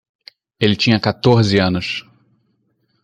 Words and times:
Ele 0.59 0.75
tinha 0.75 0.99
quatorze 0.99 1.59
anos. 1.59 2.03